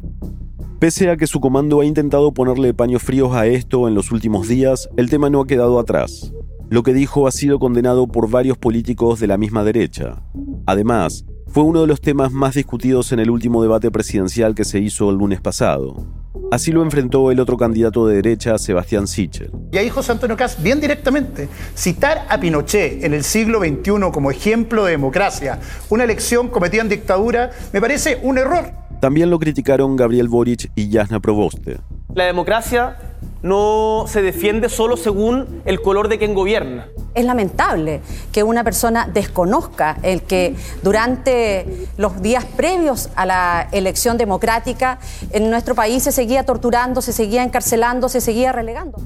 [0.80, 4.48] Pese a que su comando ha intentado ponerle paños fríos a esto en los últimos
[4.48, 6.34] días, el tema no ha quedado atrás.
[6.70, 10.22] Lo que dijo ha sido condenado por varios políticos de la misma derecha.
[10.66, 14.80] Además, fue uno de los temas más discutidos en el último debate presidencial que se
[14.80, 16.06] hizo el lunes pasado.
[16.52, 19.52] Así lo enfrentó el otro candidato de derecha, Sebastián Sichel.
[19.72, 24.32] Y ahí José Antonio Caz, bien directamente, citar a Pinochet en el siglo XXI como
[24.32, 28.74] ejemplo de democracia, una elección cometida en dictadura, me parece un error.
[29.00, 31.78] También lo criticaron Gabriel Boric y Jasna Proboste.
[32.14, 32.98] La democracia
[33.46, 36.88] no se defiende solo según el color de quien gobierna.
[37.14, 44.18] Es lamentable que una persona desconozca el que durante los días previos a la elección
[44.18, 44.98] democrática
[45.30, 48.98] en nuestro país se seguía torturando, se seguía encarcelando, se seguía relegando.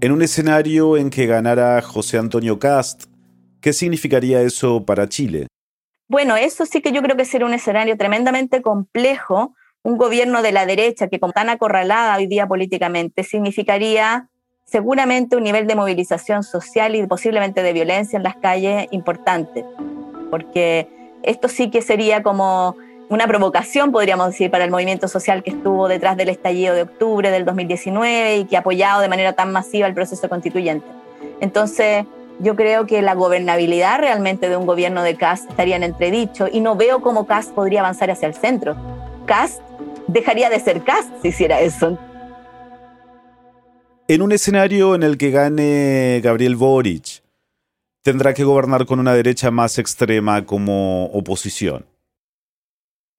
[0.00, 3.04] En un escenario en que ganara José Antonio Cast,
[3.60, 5.46] ¿qué significaría eso para Chile?
[6.08, 10.52] Bueno, eso sí que yo creo que sería un escenario tremendamente complejo un gobierno de
[10.52, 14.28] la derecha que como tan acorralada hoy día políticamente significaría
[14.64, 19.64] seguramente un nivel de movilización social y posiblemente de violencia en las calles importante,
[20.30, 20.88] porque
[21.22, 22.76] esto sí que sería como
[23.08, 27.30] una provocación, podríamos decir, para el movimiento social que estuvo detrás del estallido de octubre
[27.30, 30.86] del 2019 y que ha apoyado de manera tan masiva el proceso constituyente.
[31.40, 32.04] Entonces,
[32.38, 36.60] yo creo que la gobernabilidad realmente de un gobierno de CAS estaría en entredicho y
[36.60, 38.76] no veo cómo CAS podría avanzar hacia el centro.
[39.26, 39.60] CAS
[40.12, 41.98] dejaría de ser cast si hiciera eso.
[44.08, 47.22] En un escenario en el que gane Gabriel Boric,
[48.02, 51.86] tendrá que gobernar con una derecha más extrema como oposición.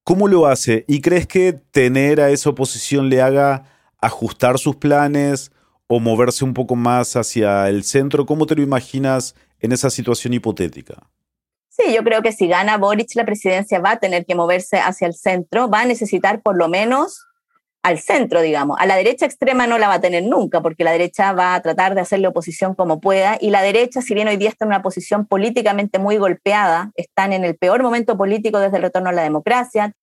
[0.03, 0.83] ¿Cómo lo hace?
[0.87, 3.65] ¿Y crees que tener a esa oposición le haga
[4.01, 5.51] ajustar sus planes
[5.87, 8.25] o moverse un poco más hacia el centro?
[8.25, 11.07] ¿Cómo te lo imaginas en esa situación hipotética?
[11.73, 15.07] Sí, yo creo que si gana Boric la presidencia va a tener que moverse hacia
[15.07, 17.25] el centro, va a necesitar por lo menos
[17.81, 18.77] al centro, digamos.
[18.77, 21.61] A la derecha extrema no la va a tener nunca, porque la derecha va a
[21.61, 24.69] tratar de hacerle oposición como pueda, y la derecha, si bien hoy día está en
[24.69, 29.13] una posición políticamente muy golpeada, están en el peor momento político desde el retorno a
[29.13, 29.93] la democracia,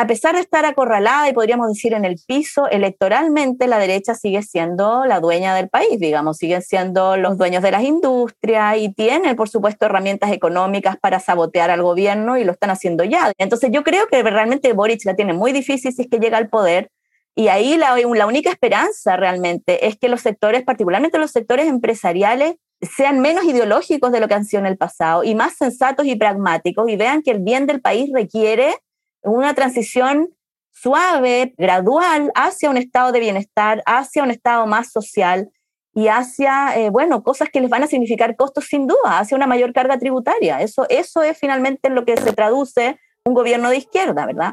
[0.00, 4.44] a pesar de estar acorralada y podríamos decir en el piso, electoralmente la derecha sigue
[4.44, 9.34] siendo la dueña del país, digamos, siguen siendo los dueños de las industrias y tienen,
[9.34, 13.32] por supuesto, herramientas económicas para sabotear al gobierno y lo están haciendo ya.
[13.38, 16.48] Entonces yo creo que realmente Boric la tiene muy difícil si es que llega al
[16.48, 16.92] poder
[17.34, 22.54] y ahí la, la única esperanza realmente es que los sectores, particularmente los sectores empresariales,
[22.80, 26.14] sean menos ideológicos de lo que han sido en el pasado y más sensatos y
[26.14, 28.76] pragmáticos y vean que el bien del país requiere
[29.22, 30.28] una transición
[30.72, 35.50] suave, gradual, hacia un estado de bienestar, hacia un estado más social
[35.94, 39.48] y hacia, eh, bueno, cosas que les van a significar costos sin duda, hacia una
[39.48, 40.60] mayor carga tributaria.
[40.60, 44.52] Eso, eso es finalmente en lo que se traduce un gobierno de izquierda, ¿verdad?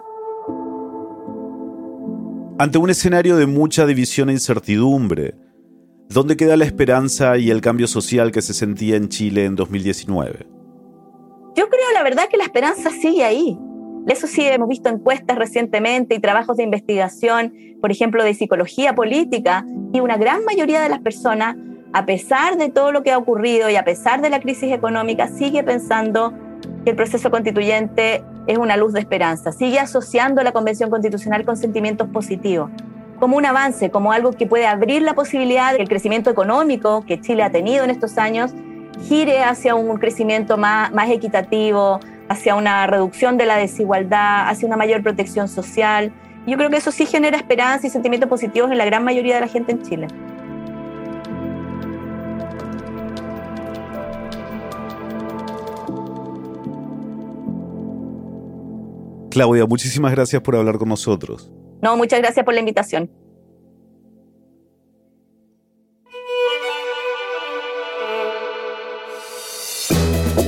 [2.57, 5.35] Ante un escenario de mucha división e incertidumbre,
[6.09, 10.47] ¿dónde queda la esperanza y el cambio social que se sentía en Chile en 2019?
[11.55, 13.57] Yo creo, la verdad, que la esperanza sigue ahí.
[14.07, 19.65] Eso sí, hemos visto encuestas recientemente y trabajos de investigación, por ejemplo, de psicología política,
[19.93, 21.55] y una gran mayoría de las personas,
[21.91, 25.27] a pesar de todo lo que ha ocurrido y a pesar de la crisis económica,
[25.27, 26.33] sigue pensando
[26.83, 31.57] que el proceso constituyente es una luz de esperanza, sigue asociando la Convención Constitucional con
[31.57, 32.69] sentimientos positivos,
[33.19, 37.03] como un avance, como algo que puede abrir la posibilidad de que el crecimiento económico
[37.07, 38.53] que Chile ha tenido en estos años
[39.03, 44.77] gire hacia un crecimiento más, más equitativo, hacia una reducción de la desigualdad, hacia una
[44.77, 46.11] mayor protección social.
[46.47, 49.41] Yo creo que eso sí genera esperanza y sentimientos positivos en la gran mayoría de
[49.41, 50.07] la gente en Chile.
[59.31, 61.51] Claudia, muchísimas gracias por hablar con nosotros.
[61.81, 63.11] No, muchas gracias por la invitación.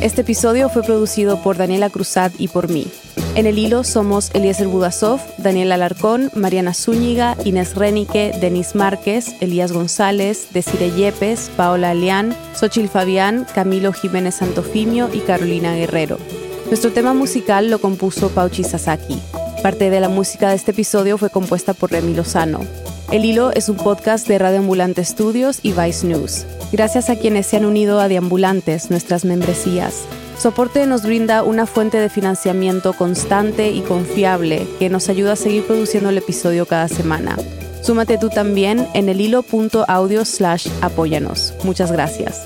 [0.08, 2.88] Este episodio fue producido por Daniela Cruzat y por mí.
[3.36, 9.74] En el hilo somos Eliezer Budasov, Daniel Alarcón, Mariana Zúñiga, Inés Renique, Denis Márquez, Elías
[9.74, 16.20] González, Desire Yepes, Paola Alián, Xochil Fabián, Camilo Jiménez Santofimio y Carolina Guerrero.
[16.68, 19.20] Nuestro tema musical lo compuso Pauchi Sasaki.
[19.62, 22.62] Parte de la música de este episodio fue compuesta por Remy Lozano.
[23.10, 26.46] El Hilo es un podcast de Radio Ambulante Studios y Vice News.
[26.74, 30.04] Gracias a quienes se han unido a Deambulantes, nuestras membresías.
[30.38, 35.66] Soporte nos brinda una fuente de financiamiento constante y confiable que nos ayuda a seguir
[35.66, 37.38] produciendo el episodio cada semana.
[37.82, 41.54] Súmate tú también en el hilo.audio slash apóyanos.
[41.64, 42.46] Muchas gracias.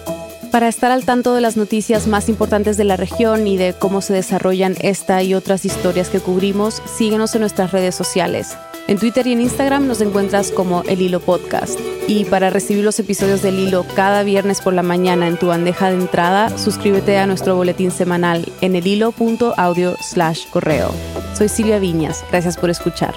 [0.52, 4.02] Para estar al tanto de las noticias más importantes de la región y de cómo
[4.02, 8.56] se desarrollan esta y otras historias que cubrimos, síguenos en nuestras redes sociales.
[8.92, 11.80] En Twitter y en Instagram nos encuentras como El Hilo Podcast.
[12.10, 15.90] Y para recibir los episodios del Hilo cada viernes por la mañana en tu bandeja
[15.90, 20.92] de entrada, suscríbete a nuestro boletín semanal en elhilo.audio slash correo.
[21.38, 22.26] Soy Silvia Viñas.
[22.32, 23.16] Gracias por escuchar.